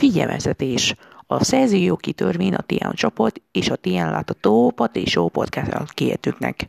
Figyelmeztetés! 0.00 0.94
A 1.26 1.44
szerzőjogi 1.44 2.12
törvény 2.12 2.54
a 2.54 2.62
TN 2.66 2.92
csoport 2.92 3.42
és 3.52 3.70
a 3.70 3.76
TN 3.76 3.90
látható 3.90 4.70
Patrisó 4.70 5.28
podcast 5.28 5.92
kiértőknek. 5.92 6.68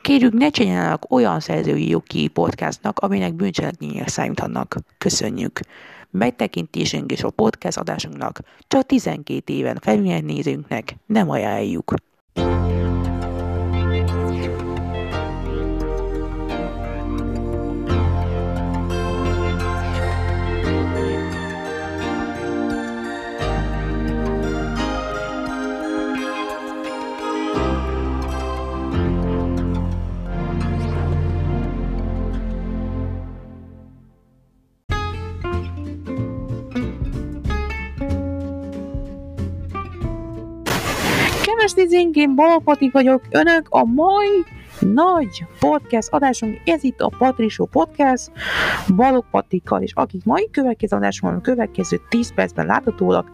Kérjük 0.00 0.32
ne 0.32 0.50
csináljanak 0.50 1.12
olyan 1.12 1.40
szerzői 1.40 1.88
jogi 1.88 2.28
podcastnak, 2.28 2.98
aminek 2.98 3.34
bűncselekmények 3.34 4.08
számíthatnak. 4.08 4.76
Köszönjük! 4.98 5.60
Megtekintésünk 6.10 7.12
és 7.12 7.22
a 7.22 7.30
podcast 7.30 7.76
adásunknak 7.76 8.40
csak 8.68 8.86
12 8.86 9.52
éven 9.52 9.78
felület 9.80 10.24
nézőnknek 10.24 10.96
nem 11.06 11.30
ajánljuk. 11.30 11.94
Nézőink, 41.90 42.16
én 42.16 42.34
Balapati 42.34 42.90
vagyok, 42.92 43.22
önök 43.30 43.66
a 43.68 43.84
mai 43.84 44.44
nagy 44.80 45.44
podcast 45.60 46.08
adásunk, 46.12 46.60
ez 46.64 46.84
itt 46.84 47.00
a 47.00 47.12
Patrisó 47.18 47.64
Podcast, 47.64 48.30
Balog 48.96 49.24
Patikkal, 49.30 49.82
és 49.82 49.92
akik 49.94 50.24
mai 50.24 50.48
következő 50.50 50.96
adásunkon 50.96 51.38
a 51.38 51.40
következő 51.40 52.00
10 52.08 52.34
percben 52.34 52.66
láthatólag, 52.66 53.24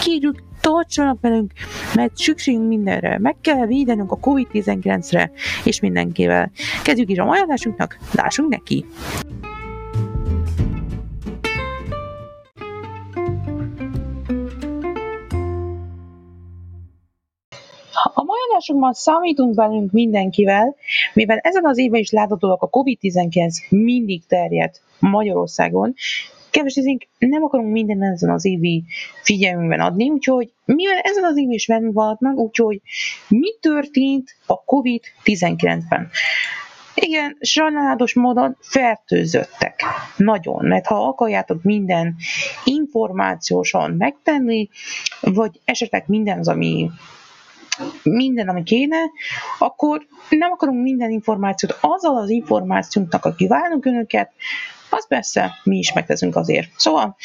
kérjük, 0.00 0.42
tartsanak 0.60 1.20
velünk, 1.20 1.52
mert 1.94 2.16
szükségünk 2.16 2.68
mindenre, 2.68 3.18
meg 3.18 3.36
kell 3.40 3.66
védenünk 3.66 4.12
a 4.12 4.18
COVID-19-re, 4.20 5.30
és 5.64 5.80
mindenkivel. 5.80 6.50
Kezdjük 6.82 7.10
is 7.10 7.18
a 7.18 7.24
mai 7.24 7.40
adásunknak, 7.40 7.98
lássunk 8.12 8.48
neki! 8.48 8.84
A 18.02 18.22
mai 18.22 18.38
adásunkban 18.48 18.92
számítunk 18.92 19.54
velünk 19.54 19.92
mindenkivel, 19.92 20.76
mivel 21.12 21.38
ezen 21.38 21.64
az 21.64 21.78
évben 21.78 22.00
is 22.00 22.10
láthatólag 22.10 22.62
a 22.62 22.70
COVID-19 22.70 23.68
mindig 23.68 24.26
terjedt 24.26 24.80
Magyarországon, 24.98 25.94
Kedves 26.50 26.80
nem 27.18 27.42
akarunk 27.42 27.72
minden 27.72 28.02
ezen 28.02 28.30
az 28.30 28.44
évi 28.44 28.84
figyelmünkben 29.22 29.80
adni, 29.80 30.10
úgyhogy 30.10 30.52
mivel 30.64 30.98
ezen 30.98 31.24
az 31.24 31.36
év 31.36 31.50
is 31.50 31.66
velünk 31.66 31.92
vannak, 31.92 32.36
úgyhogy 32.36 32.80
mi 33.28 33.54
történt 33.60 34.36
a 34.46 34.64
COVID-19-ben? 34.64 36.10
Igen, 36.94 37.36
sajnálatos 37.40 38.14
módon 38.14 38.56
fertőzöttek. 38.60 39.84
Nagyon, 40.16 40.64
mert 40.64 40.86
ha 40.86 41.06
akarjátok 41.06 41.62
minden 41.62 42.16
információsan 42.64 43.90
megtenni, 43.90 44.68
vagy 45.20 45.60
esetleg 45.64 46.04
minden 46.06 46.38
az, 46.38 46.48
ami 46.48 46.90
minden, 48.02 48.48
ami 48.48 48.62
kéne, 48.62 48.96
akkor 49.58 50.06
nem 50.28 50.52
akarunk 50.52 50.82
minden 50.82 51.10
információt, 51.10 51.78
azzal 51.80 52.16
az 52.16 52.30
információnknak, 52.30 53.24
aki 53.24 53.46
várunk 53.46 53.86
önöket, 53.86 54.32
az 54.90 55.06
persze 55.06 55.54
mi 55.62 55.78
is 55.78 55.92
megteszünk 55.92 56.36
azért. 56.36 56.68
Szóval 56.76 57.16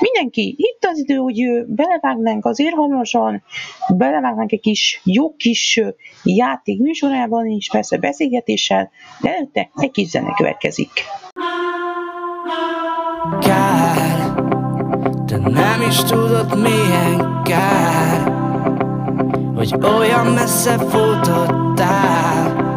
mindenki, 0.00 0.54
itt 0.58 0.84
az 0.84 0.98
idő, 0.98 1.14
hogy 1.14 1.64
belevágnánk 1.66 2.44
azért 2.44 2.74
hamarosan, 2.74 3.42
belevágnánk 3.88 4.52
egy 4.52 4.60
kis, 4.60 5.00
jó 5.04 5.36
kis 5.36 5.80
játék 6.22 6.80
műsorában 6.80 7.46
is, 7.46 7.68
persze 7.68 7.98
beszélgetéssel, 7.98 8.90
de 9.20 9.34
előtte 9.34 9.70
egy 9.74 9.90
kis 9.90 10.08
zene 10.08 10.34
következik. 10.36 10.90
Kár, 13.40 14.34
de 15.26 15.36
nem 15.36 15.82
is 15.88 16.02
tudod 16.02 16.60
milyen 16.60 17.42
kár 17.44 18.49
hogy 19.70 19.84
olyan 19.98 20.26
messze 20.26 20.78
futottál. 20.78 22.68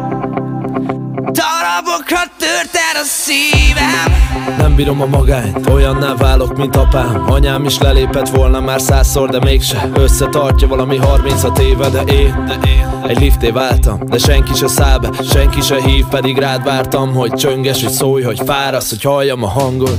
Darabokra 1.32 2.22
tört 2.38 2.74
el 2.74 3.02
a 3.02 3.04
szívem. 3.04 4.22
Nem 4.58 4.74
bírom 4.74 5.00
a 5.00 5.06
magányt, 5.06 5.68
olyanná 5.68 6.14
válok, 6.14 6.56
mint 6.56 6.76
apám. 6.76 7.24
Anyám 7.26 7.64
is 7.64 7.78
lelépett 7.78 8.28
volna 8.28 8.60
már 8.60 8.80
százszor, 8.80 9.30
de 9.30 9.38
mégse. 9.38 9.90
Összetartja 9.94 10.68
valami 10.68 10.96
36 10.96 11.58
éve, 11.58 11.88
de 11.88 12.00
én, 12.00 12.44
de 12.46 12.68
én. 12.68 13.02
Egy 13.06 13.18
lifté 13.18 13.50
váltam, 13.50 13.98
de 14.04 14.18
senki 14.18 14.54
se 14.54 14.68
száll 14.68 14.98
be 14.98 15.08
Senki 15.22 15.60
se 15.60 15.82
hív, 15.82 16.04
pedig 16.06 16.38
rád 16.38 16.64
vártam 16.64 17.14
Hogy 17.14 17.32
csönges, 17.32 17.82
hogy 17.82 17.92
szólj, 17.92 18.22
hogy 18.22 18.40
fárasz, 18.46 18.90
hogy 18.90 19.02
halljam 19.02 19.42
a 19.42 19.48
hangod. 19.48 19.96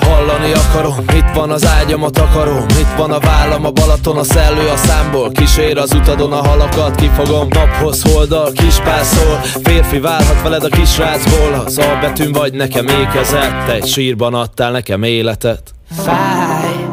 Hallani 0.00 0.52
akarom, 0.52 1.04
itt 1.08 1.34
van 1.34 1.50
az 1.50 1.66
ágyam 1.66 2.02
a 2.02 2.10
takaróm 2.10 2.66
Itt 2.68 2.94
van 2.96 3.12
a 3.12 3.18
vállam, 3.18 3.64
a 3.64 3.70
Balaton, 3.70 4.16
a 4.16 4.24
szellő 4.24 4.68
a 4.68 4.76
számból? 4.76 5.30
Kísér 5.30 5.78
az 5.78 5.92
utadon 5.94 6.32
a 6.32 6.48
halakat, 6.48 6.94
kifogom 6.94 7.48
Naphoz 7.48 8.02
holdal, 8.02 8.52
kispászol 8.52 9.40
Férfi 9.62 9.98
válhat 9.98 10.42
veled 10.42 10.64
a 10.64 10.68
kisrácból 10.68 11.62
Az 11.66 11.78
albetűn 11.78 12.32
vagy 12.32 12.52
nekem 12.52 12.86
ékezett. 12.86 13.66
Te 13.66 13.72
egy 13.72 13.86
sírban 13.86 14.34
adtál 14.34 14.70
nekem 14.70 15.02
életet. 15.02 15.62
Fáj, 16.04 16.86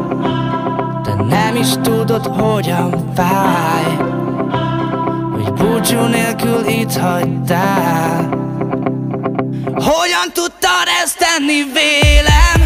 de 1.04 1.14
nem 1.30 1.56
is 1.56 1.70
tudod 1.82 2.26
hogyan 2.26 3.12
fáj 3.16 3.98
Hogy 5.32 5.54
búcsú 5.54 6.00
nélkül 6.00 6.68
itt 6.68 6.94
hagytál. 6.94 8.38
Hogyan 9.74 10.28
tudtad 10.34 10.88
ezt 11.04 11.18
tenni 11.18 11.64
vélem? 11.74 12.59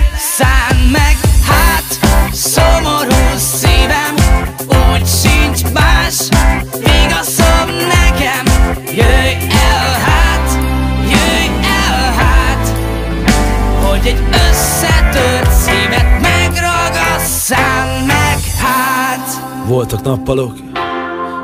Voltak 20.03 20.25
nappalok, 20.25 20.53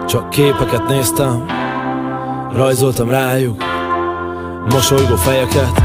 csak 0.07 0.29
képeket 0.29 0.87
néztem 0.87 1.45
Rajzoltam 2.53 3.09
rájuk 3.09 3.63
mosolygó 4.69 5.15
fejeket. 5.15 5.81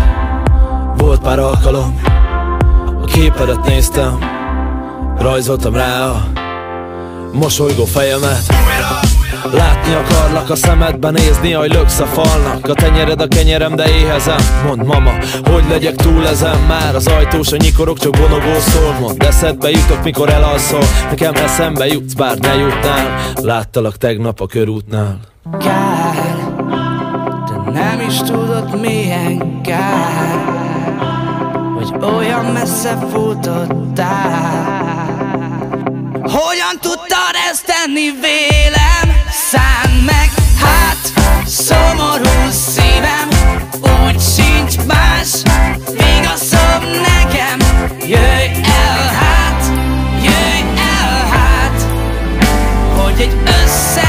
Volt 0.96 1.20
pár 1.20 1.38
alkalom, 1.38 2.00
a 3.02 3.04
képedet 3.04 3.66
néztem 3.66 4.18
Rajzoltam 5.18 5.74
rá 5.74 6.06
a 6.06 6.26
mosolygó 7.32 7.84
fejemet 7.84 8.42
Látni 9.52 9.94
akarlak 9.94 10.50
a 10.50 10.56
szemedben, 10.56 11.12
nézni, 11.12 11.54
ahogy 11.54 11.72
löksz 11.72 11.98
a 11.98 12.06
falnak. 12.06 12.68
A 12.68 12.74
tenyered 12.74 13.20
a 13.20 13.28
kenyerem, 13.28 13.76
de 13.76 13.88
éhezem 13.88 14.38
Mond 14.66 14.84
mama, 14.84 15.12
hogy 15.44 15.64
legyek 15.68 15.94
túl 15.94 16.28
ezen? 16.28 16.60
Már 16.68 16.94
az 16.94 17.06
ajtós 17.06 17.52
a 17.52 17.56
nyikorok, 17.56 17.98
csak 17.98 18.16
vonogó 18.16 18.58
szól 18.58 18.92
Mond. 19.00 19.22
Eszedbe 19.22 19.70
jutok, 19.70 20.04
mikor 20.04 20.28
elalszol. 20.28 20.84
Nekem 21.10 21.34
eszembe 21.34 21.86
jutsz, 21.86 22.12
bár 22.12 22.38
ne 22.38 22.54
jutnál. 22.54 23.32
Láttalak 23.34 23.96
tegnap 23.96 24.40
a 24.40 24.46
körútnál. 24.46 25.18
Kár, 25.58 26.36
de 27.46 27.70
nem 27.72 28.00
is 28.08 28.16
tudod 28.16 28.80
milyen 28.80 29.60
kár 29.62 30.44
Hogy 31.74 32.12
olyan 32.14 32.44
messze 32.44 32.98
futottál. 33.12 34.74
Hogyan 36.22 36.78
tudtad 36.80 37.34
ezt 37.50 37.66
tenni 37.66 38.10
vélem? 38.20 39.13
Szánd 39.34 40.04
meg, 40.04 40.30
hát 40.60 41.12
szomorú 41.46 42.50
szívem 42.50 43.28
Úgy 43.80 44.20
sincs 44.20 44.86
más 44.86 45.42
igazom 46.18 46.90
nekem. 46.90 47.58
Jöjj 48.00 48.54
el 48.64 49.14
hát, 49.20 49.72
jöjj 50.22 50.78
el 50.78 51.26
hát 51.30 51.86
Hogy 52.96 53.20
egy 53.20 53.36
összetört 53.62 54.03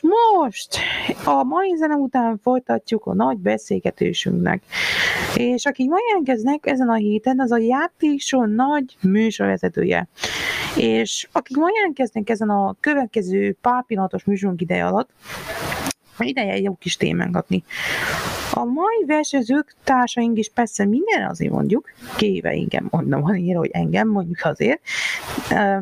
most 0.00 0.78
a 1.24 1.42
mai 1.42 1.76
zene 1.76 1.94
után 1.94 2.38
folytatjuk 2.42 3.06
a 3.06 3.14
nagy 3.14 3.38
beszélgetésünknek. 3.38 4.62
És 5.36 5.64
akik 5.66 5.88
ma 5.88 5.96
jelentkeznek 6.08 6.66
ezen 6.66 6.88
a 6.88 6.94
héten, 6.94 7.40
az 7.40 7.52
a 7.52 7.58
játékson 7.58 8.50
nagy 8.50 8.96
műsorvezetője. 9.02 10.08
És 10.76 11.28
akik 11.32 11.56
ma 11.56 11.66
jelentkeznek 11.74 12.30
ezen 12.30 12.50
a 12.50 12.76
következő 12.80 13.56
pár 13.60 13.84
pillanatos 13.86 14.24
műsorunk 14.24 14.60
ideje 14.60 14.86
alatt, 14.86 15.10
ideje 16.26 16.52
egy 16.52 16.62
jó 16.62 16.74
kis 16.74 16.96
témángatni. 16.96 17.64
A 18.52 18.64
mai 18.64 19.04
versenyzők 19.06 19.74
társaink 19.84 20.38
is 20.38 20.50
persze 20.54 20.84
minden 20.84 21.28
azért 21.28 21.52
mondjuk, 21.52 21.90
kéve 22.16 22.48
engem 22.48 22.88
mondom 22.90 23.24
annyira, 23.24 23.58
hogy 23.58 23.70
engem 23.72 24.08
mondjuk 24.08 24.38
azért, 24.42 24.80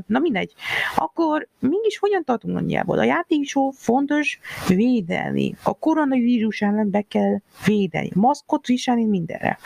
na 0.06 0.18
mindegy. 0.18 0.52
Akkor 0.96 1.48
mégis 1.58 1.98
hogyan 1.98 2.24
tartunk 2.24 2.54
nagyjából? 2.54 2.98
A 2.98 3.04
játéksó 3.04 3.70
fontos 3.76 4.40
védelni. 4.68 5.56
A 5.62 5.78
koronavírus 5.78 6.60
ellen 6.60 6.90
be 6.90 7.04
kell 7.08 7.38
védeni. 7.64 8.10
Maszkot 8.14 8.66
viselni 8.66 9.04
mindenre. 9.04 9.58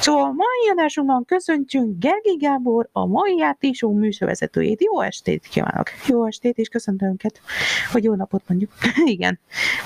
Szóval 0.00 0.22
a 0.22 0.32
mai 0.32 0.70
adásunkban 0.72 1.24
köszöntjünk 1.24 1.98
Gergi 1.98 2.36
Gábor, 2.38 2.88
a 2.92 3.06
mai 3.06 3.36
játéksó 3.36 3.92
műsorvezetőjét. 3.92 4.82
Jó 4.82 5.00
estét 5.00 5.46
kívánok! 5.46 5.90
Jó 6.06 6.26
estét, 6.26 6.58
és 6.58 6.68
köszöntöm 6.68 7.08
önket, 7.08 7.40
hogy 7.92 8.04
jó 8.04 8.14
napot 8.14 8.42
mondjuk. 8.46 8.70
Igen, 9.04 9.38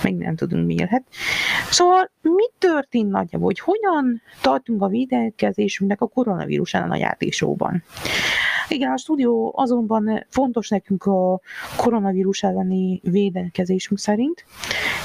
meg 0.03 0.15
nem 0.25 0.37
tudunk 0.37 0.67
mi 0.67 0.75
élhet. 0.75 1.05
Szóval 1.71 2.11
mi 2.23 2.45
történt 2.59 3.11
nagyjából, 3.11 3.47
hogy 3.47 3.61
hogyan 3.61 4.23
tartunk 4.43 4.83
a 4.83 4.89
védelkezésünknek 4.89 6.01
a 6.01 6.07
koronavírus 6.07 6.75
ellen 6.75 6.91
a 6.91 6.97
játéksóban? 6.97 7.83
Igen, 8.69 8.93
a 8.93 8.97
stúdió 8.97 9.53
azonban 9.57 10.27
fontos 10.29 10.69
nekünk 10.69 11.05
a 11.05 11.41
koronavírus 11.77 12.43
elleni 12.43 13.01
védelkezésünk 13.03 13.99
szerint, 13.99 14.45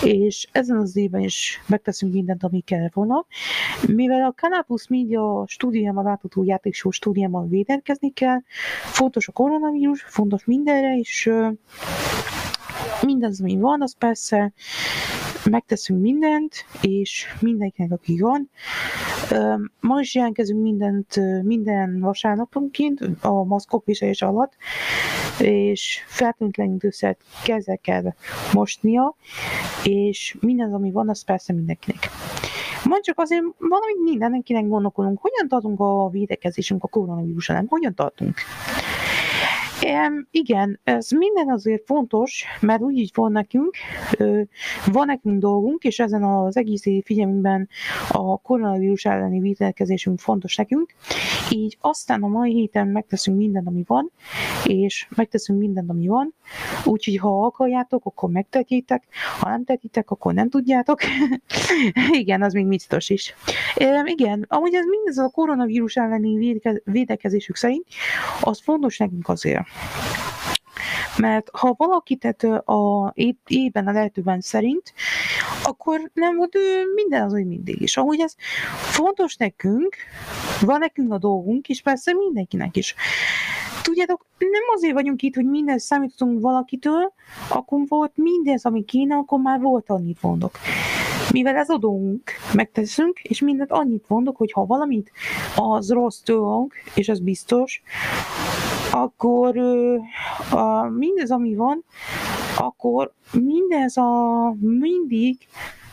és 0.03 0.47
ezen 0.51 0.77
az 0.77 0.95
évben 0.95 1.21
is 1.21 1.61
megteszünk 1.67 2.13
mindent, 2.13 2.43
ami 2.43 2.59
kell 2.59 2.89
volna. 2.93 3.25
Mivel 3.87 4.25
a 4.25 4.33
Canapus 4.35 4.87
Media 4.87 5.43
stúdiójában 5.47 6.03
látható 6.03 6.43
játéksó 6.43 6.91
stúdiójában 6.91 7.49
védelkezni 7.49 8.13
kell, 8.13 8.41
fontos 8.83 9.27
a 9.27 9.31
koronavírus, 9.31 10.01
fontos 10.01 10.45
mindenre, 10.45 10.97
és 10.97 11.31
mindez, 13.05 13.41
ami 13.41 13.57
van, 13.57 13.81
az 13.81 13.95
persze 13.97 14.53
megteszünk 15.49 16.01
mindent, 16.01 16.53
és 16.81 17.25
mindenkinek, 17.39 17.91
aki 17.91 18.19
van. 18.19 18.49
Ma 19.79 19.99
is 19.99 20.15
jelentkezünk 20.15 20.61
mindent, 20.61 21.15
minden 21.43 21.99
vasárnaponként 21.99 22.99
a 23.21 23.43
maszkok 23.43 23.85
viselés 23.85 24.21
alatt, 24.21 24.53
és 25.39 26.03
feltétlenül 26.07 26.77
össze 26.81 27.17
kezekkel 27.43 28.15
mosnia, 28.53 29.15
és 29.83 30.37
minden, 30.39 30.73
ami 30.73 30.91
van, 30.91 31.09
az 31.09 31.23
persze 31.23 31.53
mindenkinek. 31.53 32.09
Ma 32.83 32.99
csak 33.01 33.19
azért 33.19 33.43
valamit 33.57 34.03
mindenkinek 34.03 34.67
gondolkodunk, 34.67 35.19
hogyan 35.21 35.47
tartunk 35.47 35.79
a 35.79 36.09
védekezésünk 36.09 36.83
a 36.83 36.87
koronavírus 36.87 37.49
ellen, 37.49 37.65
hogyan 37.69 37.93
tartunk. 37.93 38.33
Igen, 40.31 40.79
ez 40.83 41.09
minden 41.09 41.49
azért 41.49 41.85
fontos, 41.85 42.45
mert 42.59 42.81
úgy 42.81 42.97
így 42.97 43.11
van 43.13 43.31
nekünk, 43.31 43.75
van 44.85 45.05
nekünk 45.05 45.39
dolgunk, 45.39 45.83
és 45.83 45.99
ezen 45.99 46.23
az 46.23 46.57
egész 46.57 46.83
figyelmünkben 47.03 47.69
a 48.09 48.37
koronavírus 48.37 49.05
elleni 49.05 49.39
védelkezésünk 49.39 50.19
fontos 50.19 50.55
nekünk, 50.55 50.93
így 51.49 51.77
aztán 51.81 52.23
a 52.23 52.27
mai 52.27 52.53
héten 52.53 52.87
megteszünk 52.87 53.37
mindent, 53.37 53.67
ami 53.67 53.83
van, 53.87 54.11
és 54.63 55.07
megteszünk 55.15 55.59
mindent, 55.59 55.89
ami 55.89 56.07
van, 56.07 56.33
úgyhogy 56.85 57.17
ha 57.17 57.45
akarjátok, 57.45 58.05
akkor 58.05 58.29
megtetitek, 58.29 59.03
ha 59.39 59.49
nem 59.49 59.63
tetitek, 59.63 60.11
akkor 60.11 60.33
nem 60.33 60.49
tudjátok. 60.49 60.99
igen, 62.21 62.41
az 62.41 62.53
még 62.53 62.67
biztos 62.67 63.09
is. 63.09 63.35
Um, 63.79 64.05
igen, 64.05 64.45
amúgy 64.47 64.73
ez 64.73 64.85
mindez 64.85 65.17
a 65.17 65.29
koronavírus 65.29 65.95
elleni 65.95 66.61
védekezésük 66.83 67.55
szerint, 67.55 67.85
az 68.41 68.61
fontos 68.61 68.97
nekünk 68.97 69.29
azért, 69.29 69.65
mert 71.17 71.49
ha 71.53 71.73
valaki 71.77 72.15
tett 72.15 72.43
a 72.43 73.13
ében 73.45 73.87
a 73.87 73.91
lehetőben 73.91 74.41
szerint, 74.41 74.93
akkor 75.63 76.09
nem 76.13 76.35
volt 76.35 76.57
minden 76.95 77.23
az, 77.23 77.31
hogy 77.31 77.45
mindig 77.45 77.81
is. 77.81 77.97
Ahogy 77.97 78.19
ez 78.19 78.35
fontos 78.75 79.35
nekünk, 79.35 79.95
van 80.61 80.79
nekünk 80.79 81.13
a 81.13 81.17
dolgunk, 81.17 81.69
és 81.69 81.81
persze 81.81 82.13
mindenkinek 82.13 82.75
is. 82.75 82.95
Tudjátok, 83.83 84.25
nem 84.37 84.63
azért 84.75 84.93
vagyunk 84.93 85.21
itt, 85.21 85.35
hogy 85.35 85.45
minden 85.45 85.79
számítottunk 85.79 86.41
valakitől, 86.41 87.13
akkor 87.49 87.79
volt 87.87 88.11
mindez, 88.15 88.65
ami 88.65 88.83
kéne, 88.85 89.15
akkor 89.15 89.39
már 89.39 89.59
volt 89.59 89.89
annyit 89.89 90.21
mondok. 90.21 90.51
Mivel 91.31 91.55
ez 91.55 91.69
a 91.69 91.77
dolgunk, 91.77 92.31
megteszünk, 92.53 93.19
és 93.19 93.41
mindent 93.41 93.71
annyit 93.71 94.05
mondok, 94.07 94.37
hogy 94.37 94.51
ha 94.51 94.65
valamit 94.65 95.11
az 95.55 95.91
rossz 95.91 96.21
dolgunk, 96.23 96.73
és 96.95 97.07
ez 97.09 97.19
biztos, 97.19 97.81
akkor 98.93 99.57
a, 100.51 100.83
mindez, 100.83 101.31
ami 101.31 101.55
van, 101.55 101.83
akkor 102.57 103.13
mindez 103.31 103.97
a 103.97 104.55
mindig, 104.59 105.37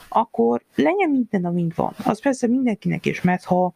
akkor 0.08 0.62
legyen 0.74 1.10
minden, 1.10 1.44
amink 1.44 1.74
van. 1.74 1.94
Az 2.04 2.20
persze 2.20 2.46
mindenkinek 2.46 3.06
is, 3.06 3.20
mert 3.20 3.44
ha, 3.44 3.74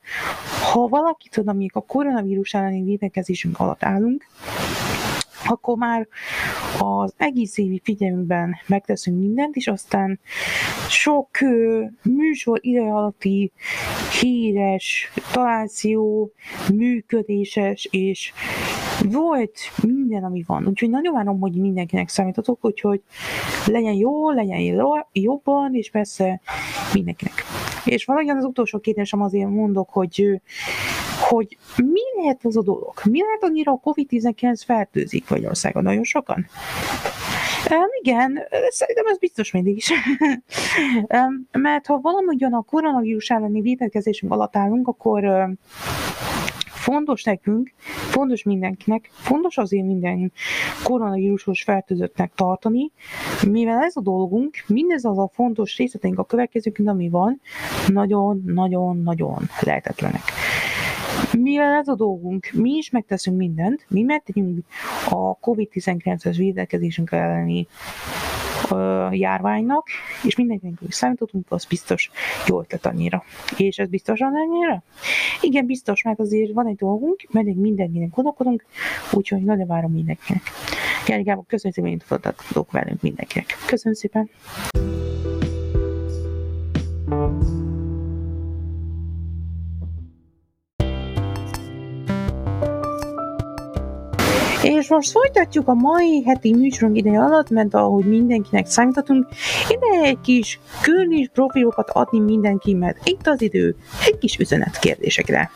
ha 0.72 0.86
valaki 0.88 1.28
tud, 1.28 1.48
amíg 1.48 1.70
a 1.74 1.80
koronavírus 1.80 2.54
elleni 2.54 2.82
védekezésünk 2.82 3.60
alatt 3.60 3.84
állunk, 3.84 4.26
akkor 5.46 5.76
már 5.76 6.08
az 6.78 7.14
egész 7.16 7.58
évi 7.58 7.80
figyelmünkben 7.84 8.56
megteszünk 8.66 9.18
mindent, 9.18 9.56
és 9.56 9.66
aztán 9.66 10.20
sok 10.88 11.28
műsor 12.02 12.58
ide 12.62 12.80
alatti 12.80 13.52
híres, 14.20 15.12
taláció, 15.32 16.32
működéses, 16.74 17.88
és 17.90 18.32
volt 19.12 19.58
minden, 19.82 20.24
ami 20.24 20.44
van. 20.46 20.66
Úgyhogy 20.66 20.90
nagyon 20.90 21.14
várom, 21.14 21.40
hogy 21.40 21.52
mindenkinek 21.52 22.08
számítatok, 22.08 22.64
úgyhogy 22.64 23.02
legyen 23.66 23.94
jó, 23.94 24.30
legyen 24.30 24.60
jobban, 25.12 25.74
és 25.74 25.90
persze 25.90 26.40
mindenkinek. 26.92 27.32
És 27.84 28.04
valahogyan 28.04 28.36
az 28.36 28.44
utolsó 28.44 28.78
kérdésem 28.78 29.22
azért 29.22 29.48
mondok, 29.48 29.88
hogy 29.90 30.40
hogy 31.28 31.58
mi 31.76 32.00
lehet 32.16 32.44
az 32.44 32.56
a 32.56 32.62
dolog? 32.62 32.92
Mi 33.04 33.20
lehet 33.20 33.42
annyira 33.42 33.72
a 33.72 33.80
COVID-19 33.84 34.60
fertőzik 34.66 35.30
Magyarországon? 35.30 35.82
Nagyon 35.82 36.04
sokan? 36.04 36.46
Um, 37.70 37.88
igen, 38.02 38.40
szerintem 38.68 39.06
ez 39.06 39.18
biztos 39.18 39.50
mindig 39.50 39.76
is. 39.76 39.90
um, 41.08 41.48
mert 41.52 41.86
ha 41.86 42.00
valamogyan 42.00 42.52
a 42.52 42.62
koronavírus 42.62 43.30
elleni 43.30 43.60
védekezésünk 43.60 44.32
alatt 44.32 44.56
állunk, 44.56 44.88
akkor 44.88 45.24
um, 45.24 45.58
fontos 46.84 47.22
nekünk, 47.22 47.72
fontos 48.10 48.42
mindenkinek, 48.42 49.08
fontos 49.12 49.58
azért 49.58 49.86
minden 49.86 50.32
koronavírusos 50.82 51.62
fertőzöttnek 51.62 52.32
tartani, 52.34 52.90
mivel 53.48 53.82
ez 53.82 53.96
a 53.96 54.00
dolgunk, 54.00 54.64
mindez 54.66 55.04
az 55.04 55.18
a 55.18 55.30
fontos 55.32 55.76
részleteink 55.76 56.18
a 56.18 56.24
következőkünk, 56.24 56.88
ami 56.88 57.08
van, 57.08 57.40
nagyon-nagyon-nagyon 57.88 59.48
lehetetlenek. 59.60 60.22
Mivel 61.38 61.72
ez 61.72 61.88
a 61.88 61.94
dolgunk, 61.94 62.50
mi 62.52 62.70
is 62.70 62.90
megteszünk 62.90 63.36
mindent, 63.36 63.86
mi 63.88 64.02
megtegyünk 64.02 64.64
a 65.10 65.38
COVID-19-es 65.38 66.34
védekezésünk 66.36 67.12
elleni 67.12 67.66
járványnak, 69.10 69.86
és 70.22 70.36
mindenkinek, 70.36 70.78
hogy 70.78 70.90
számítottunk, 70.90 71.46
az 71.48 71.64
biztos 71.64 72.10
jó 72.46 72.60
ötlet 72.60 72.86
annyira. 72.86 73.24
És 73.56 73.78
ez 73.78 73.88
biztosan 73.88 74.32
annyira? 74.34 74.82
Igen, 75.40 75.66
biztos, 75.66 76.02
mert 76.02 76.18
azért 76.20 76.52
van 76.52 76.66
egy 76.66 76.76
dolgunk, 76.76 77.26
mert 77.30 77.54
mindenkinek 77.54 78.10
gondolkodunk, 78.10 78.64
úgyhogy 79.12 79.42
nagyon 79.42 79.66
várom 79.66 79.92
mindenkinek. 79.92 80.42
Gergából 81.06 81.44
köszönöm, 81.48 81.90
hogy 81.90 82.02
fogadtatok 82.02 82.72
velünk 82.72 83.02
mindenkinek. 83.02 83.46
Köszönöm 83.66 83.94
szépen! 83.94 84.30
És 94.84 94.90
most 94.90 95.10
folytatjuk 95.10 95.68
a 95.68 95.74
mai 95.74 96.22
heti 96.26 96.54
műsorunk 96.54 96.96
ideje 96.96 97.20
alatt, 97.20 97.50
mert 97.50 97.74
ahogy 97.74 98.04
mindenkinek 98.04 98.66
számíthatunk, 98.66 99.26
ide 99.68 100.06
egy 100.06 100.20
kis 100.20 100.60
különös 100.82 101.28
profilokat 101.32 101.90
adni 101.90 102.18
mindenki, 102.18 102.74
mert 102.74 102.98
itt 103.04 103.26
az 103.26 103.42
idő 103.42 103.76
egy 104.06 104.18
kis 104.18 104.36
üzenet 104.36 104.78
kérdésekre. 104.78 105.50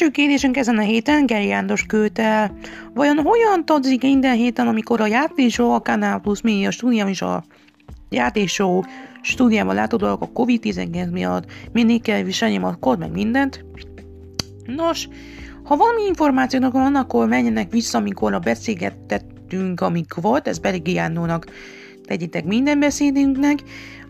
Első 0.00 0.10
kérdésünk 0.10 0.56
ezen 0.56 0.78
a 0.78 0.80
héten 0.80 1.26
Geri 1.26 1.46
Jándos 1.46 1.82
küldte 1.86 2.22
el. 2.22 2.58
Vajon 2.94 3.18
hogyan 3.18 3.64
tartozik 3.64 4.02
minden 4.02 4.36
héten, 4.36 4.66
amikor 4.66 5.00
a 5.00 5.06
játékshow 5.06 5.70
a 5.70 5.80
Kanál 5.80 6.20
Plus 6.20 6.40
mi 6.40 6.66
a 6.66 6.70
stúdiám 6.70 7.08
is 7.08 7.22
a 7.22 7.44
játékshow 8.08 8.80
stúdiában 9.22 9.74
látod 9.74 10.02
a 10.02 10.18
Covid-19 10.34 11.10
miatt 11.10 11.52
mindig 11.72 12.02
kell 12.02 12.22
viselni 12.22 12.56
a 12.56 12.76
kod 12.80 12.98
meg 12.98 13.10
mindent? 13.10 13.64
Nos, 14.66 15.08
ha 15.62 15.76
valami 15.76 16.02
információnak 16.06 16.72
van, 16.72 16.94
akkor 16.94 17.28
menjenek 17.28 17.70
vissza, 17.70 17.98
amikor 17.98 18.34
a 18.34 18.38
beszélgetettünk, 18.38 19.80
amik 19.80 20.14
volt, 20.14 20.48
ez 20.48 20.58
Berigi 20.58 20.92
Jándónak 20.92 21.46
tegyitek 22.06 22.44
minden 22.44 22.80
beszédünknek, 22.80 23.58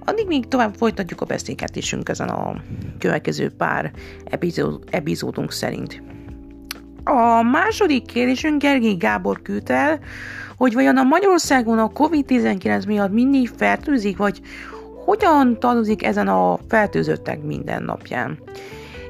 addig 0.06 0.26
még 0.26 0.48
tovább 0.48 0.74
folytatjuk 0.74 1.20
a 1.20 1.24
beszélgetésünk 1.24 2.08
ezen 2.08 2.28
a 2.28 2.54
következő 2.98 3.50
pár 3.50 3.90
epizód, 4.24 4.82
epizódunk 4.90 5.52
szerint. 5.52 6.02
A 7.04 7.42
második 7.42 8.06
kérdésünk 8.06 8.62
Gergely 8.62 8.94
Gábor 8.94 9.42
küldte 9.42 9.74
el, 9.74 9.98
hogy 10.56 10.74
vajon 10.74 10.96
a 10.96 11.02
Magyarországon 11.02 11.78
a 11.78 11.90
COVID-19 11.90 12.86
miatt 12.86 13.12
mindig 13.12 13.50
fertőzik, 13.56 14.16
vagy 14.16 14.40
hogyan 15.04 15.58
tanúzik 15.58 16.04
ezen 16.04 16.28
a 16.28 16.58
fertőzöttek 16.68 17.42
minden 17.42 17.82
napján. 17.82 18.38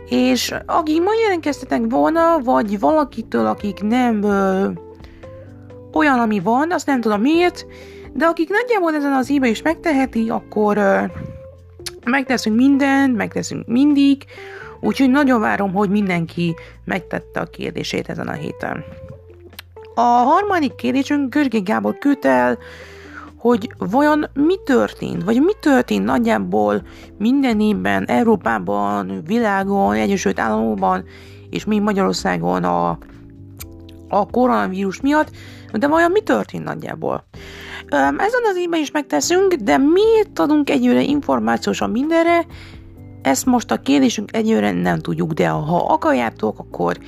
És 0.08 0.54
akik 0.66 1.02
ma 1.02 1.10
jelentkeztetek 1.22 1.80
volna, 1.88 2.38
vagy 2.44 2.80
valakitől, 2.80 3.46
akik 3.46 3.82
nem 3.82 4.22
ö, 4.22 4.68
olyan, 5.92 6.18
ami 6.18 6.40
van, 6.40 6.72
azt 6.72 6.86
nem 6.86 7.00
tudom 7.00 7.20
miért, 7.20 7.66
de 8.16 8.26
akik 8.26 8.48
nagyjából 8.48 8.94
ezen 8.94 9.12
az 9.12 9.30
évben 9.30 9.50
is 9.50 9.62
megteheti, 9.62 10.28
akkor 10.28 10.78
megteszünk 12.04 12.56
mindent, 12.56 13.16
megteszünk 13.16 13.66
mindig, 13.66 14.24
úgyhogy 14.80 15.10
nagyon 15.10 15.40
várom, 15.40 15.72
hogy 15.72 15.90
mindenki 15.90 16.54
megtette 16.84 17.40
a 17.40 17.44
kérdését 17.44 18.08
ezen 18.08 18.28
a 18.28 18.32
héten. 18.32 18.84
A 19.94 20.00
harmadik 20.00 20.74
kérdésünk 20.74 21.34
Görgé 21.34 21.58
Gábor 21.58 21.98
küldte 21.98 22.28
el, 22.28 22.58
hogy 23.36 23.70
vajon 23.78 24.26
mi 24.34 24.54
történt, 24.64 25.24
vagy 25.24 25.42
mi 25.42 25.52
történt 25.60 26.04
nagyjából 26.04 26.82
minden 27.18 27.60
évben 27.60 28.04
Európában, 28.04 29.22
világon, 29.26 29.94
Egyesült 29.94 30.40
Államokban, 30.40 31.04
és 31.50 31.64
mi 31.64 31.78
Magyarországon 31.78 32.64
a, 32.64 32.98
a 34.08 34.26
koronavírus 34.30 35.00
miatt, 35.00 35.30
de 35.72 35.86
vajon 35.86 36.10
mi 36.10 36.20
történt 36.20 36.64
nagyjából? 36.64 37.24
Ezen 37.88 38.44
az 38.50 38.56
évben 38.56 38.80
is 38.80 38.90
megteszünk, 38.90 39.54
de 39.54 39.78
miért 39.78 40.38
adunk 40.38 40.70
egyőre 40.70 41.02
információsan 41.02 41.90
mindenre, 41.90 42.46
ezt 43.22 43.46
most 43.46 43.70
a 43.70 43.76
kérdésünk 43.76 44.36
egyőre 44.36 44.72
nem 44.72 44.98
tudjuk, 44.98 45.32
de 45.32 45.48
ha 45.48 45.76
akarjátok, 45.76 46.58
akkor 46.58 46.98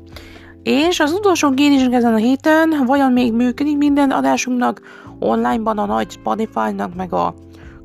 És 0.62 1.00
az 1.00 1.12
utolsó 1.12 1.50
kérdésünk 1.50 1.92
ezen 1.92 2.14
a 2.14 2.16
héten, 2.16 2.82
vajon 2.86 3.12
még 3.12 3.32
működik 3.32 3.76
minden 3.76 4.10
adásunknak 4.10 4.80
onlineban 5.18 5.78
a 5.78 5.86
nagy 5.86 6.10
Spotify-nak, 6.10 6.94
meg 6.94 7.12
a 7.12 7.34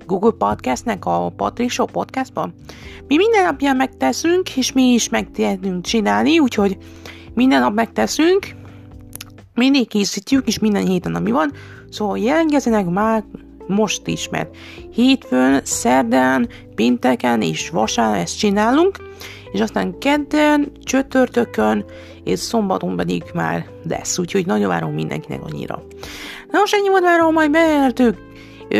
Google 0.05 0.31
Podcastnek, 0.31 1.05
a 1.05 1.33
Patricio 1.35 1.85
Podcastban? 1.85 2.53
Mi 3.07 3.15
minden 3.15 3.43
napján 3.43 3.75
megteszünk, 3.75 4.57
és 4.57 4.71
mi 4.71 4.83
is 4.83 5.09
megtehetünk 5.09 5.85
csinálni, 5.85 6.39
úgyhogy 6.39 6.77
minden 7.33 7.61
nap 7.61 7.73
megteszünk, 7.73 8.47
mindig 9.59 9.87
készítjük, 9.87 10.47
és 10.47 10.59
minden 10.59 10.85
héten, 10.85 11.15
ami 11.15 11.31
van, 11.31 11.51
szóval 11.89 12.17
jelentkezzenek 12.17 12.89
már 12.89 13.23
most 13.67 14.07
is, 14.07 14.29
mert 14.29 14.55
hétfőn, 14.93 15.61
szerdán, 15.63 16.49
pénteken 16.75 17.41
és 17.41 17.69
vasárnap 17.69 18.21
ezt 18.21 18.37
csinálunk, 18.37 18.97
és 19.51 19.59
aztán 19.59 19.97
kedden, 19.97 20.71
csütörtökön 20.83 21.85
és 22.23 22.39
szombaton 22.39 22.95
pedig 22.95 23.23
már 23.33 23.65
lesz, 23.89 24.17
úgyhogy 24.17 24.45
nagyon 24.45 24.67
várom 24.67 24.93
mindenkinek 24.93 25.43
annyira. 25.43 25.83
Na 26.51 26.59
most 26.59 26.73
ennyi 26.73 26.89
volt 26.89 27.03
már, 27.03 27.31
majd 27.31 27.51
bejelentők, 27.51 28.17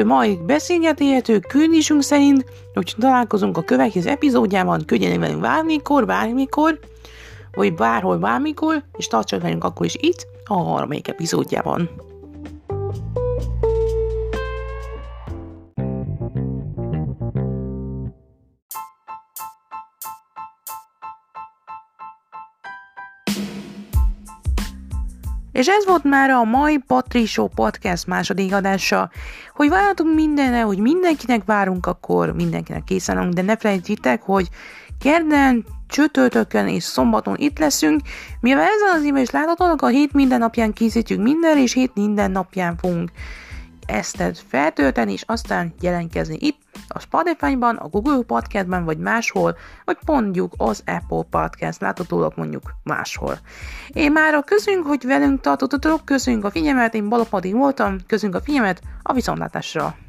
majd 0.06 0.40
beszélgetélhető 0.42 1.40
küldésünk 1.40 2.02
szerint, 2.02 2.46
hogy 2.74 2.94
találkozunk 3.00 3.58
a 3.58 3.62
következő 3.62 4.10
epizódjában, 4.10 4.86
küldjenek 4.86 5.20
velünk 5.20 5.42
bármikor, 5.42 6.06
bármikor, 6.06 6.80
vagy 7.60 7.74
bárhol, 7.76 8.18
bármikor, 8.18 8.84
és 8.98 9.08
tartsanak 9.08 9.44
velünk 9.44 9.64
akkor 9.64 9.86
is 9.86 9.96
itt, 10.00 10.28
a 10.46 10.54
harmadik 10.54 11.08
epizódjában. 11.08 11.90
És 25.52 25.68
ez 25.68 25.86
volt 25.86 26.04
már 26.04 26.30
a 26.30 26.44
mai 26.44 26.78
Patrisó 26.78 27.48
Podcast 27.48 28.08
második 28.08 28.54
adása. 28.54 29.12
Hogy 29.54 29.70
várhatunk 29.70 30.16
mindenre, 30.16 30.62
hogy 30.62 30.78
mindenkinek 30.78 31.46
várunk, 31.46 31.86
akkor 31.86 32.34
mindenkinek 32.34 32.84
készen 32.84 33.30
de 33.30 33.42
ne 33.42 33.58
felejtjétek, 33.58 34.22
hogy 34.22 34.50
kedden, 35.00 35.66
csütörtökön 35.88 36.68
és 36.68 36.84
szombaton 36.84 37.36
itt 37.38 37.60
leszünk, 37.60 38.02
mivel 38.40 38.64
ezen 38.64 38.96
az 39.00 39.04
évben 39.04 39.22
is 39.22 39.30
láthatóak, 39.30 39.82
a 39.82 39.88
hét 39.88 40.14
minden 40.14 40.40
napján 40.40 40.74
készítjük 40.74 41.22
minden, 41.22 41.58
és 41.58 41.74
hét 41.74 41.92
minden 41.94 42.32
napján 42.32 42.78
fogunk 42.78 43.12
ezt 43.90 44.44
feltölteni, 44.48 45.12
és 45.12 45.24
aztán 45.26 45.74
jelentkezni 45.82 46.38
itt, 46.40 46.58
a 46.88 47.00
Spotify-ban, 47.00 47.76
a 47.76 47.88
Google 47.88 48.24
Podcast-ben, 48.24 48.86
vagy 48.86 48.98
máshol, 48.98 49.58
vagy 49.86 49.98
mondjuk 50.06 50.54
az 50.58 50.84
Apple 50.86 51.24
Podcast, 51.30 51.82
láthatólag 51.82 52.34
mondjuk 52.36 52.74
máshol. 52.84 53.38
Én 53.94 54.12
már 54.12 54.34
a 54.34 54.42
közünk, 54.42 54.86
hogy 54.86 55.06
velünk 55.06 55.42
tartottatok, 55.42 56.06
köszönjük 56.06 56.46
a 56.46 56.52
figyelmet, 56.52 56.94
én 56.94 57.10
Balapadi 57.10 57.52
voltam, 57.52 57.98
köszönjük 58.08 58.40
a 58.40 58.44
figyelmet, 58.44 58.82
a 59.02 59.14
viszontlátásra! 59.14 60.09